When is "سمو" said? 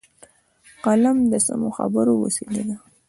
1.45-1.69